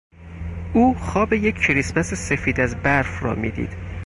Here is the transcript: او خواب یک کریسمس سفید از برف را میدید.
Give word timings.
او 0.73 0.95
خواب 0.95 1.33
یک 1.33 1.55
کریسمس 1.55 2.13
سفید 2.13 2.59
از 2.59 2.75
برف 2.75 3.23
را 3.23 3.35
میدید. 3.35 3.69